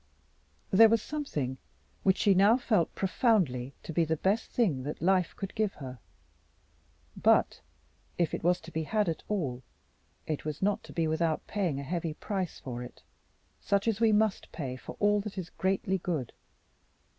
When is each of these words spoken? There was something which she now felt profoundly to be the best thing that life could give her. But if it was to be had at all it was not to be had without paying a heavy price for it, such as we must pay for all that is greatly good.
There 0.71 0.89
was 0.89 0.99
something 0.99 1.59
which 2.01 2.17
she 2.17 2.33
now 2.33 2.57
felt 2.57 2.95
profoundly 2.95 3.75
to 3.83 3.93
be 3.93 4.03
the 4.03 4.17
best 4.17 4.49
thing 4.49 4.81
that 4.81 4.99
life 4.99 5.35
could 5.35 5.53
give 5.53 5.73
her. 5.73 5.99
But 7.15 7.61
if 8.17 8.33
it 8.33 8.43
was 8.43 8.59
to 8.61 8.71
be 8.71 8.81
had 8.81 9.07
at 9.07 9.21
all 9.29 9.61
it 10.25 10.43
was 10.43 10.59
not 10.59 10.81
to 10.85 10.91
be 10.91 11.03
had 11.03 11.09
without 11.09 11.45
paying 11.45 11.79
a 11.79 11.83
heavy 11.83 12.15
price 12.15 12.57
for 12.59 12.81
it, 12.81 13.03
such 13.61 13.87
as 13.87 13.99
we 14.01 14.11
must 14.11 14.51
pay 14.51 14.75
for 14.75 14.97
all 14.99 15.19
that 15.21 15.37
is 15.37 15.51
greatly 15.51 15.99
good. 15.99 16.33